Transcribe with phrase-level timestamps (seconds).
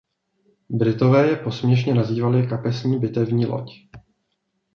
[0.69, 3.71] Britové je posměšně nazývali kapesní bitevní loď.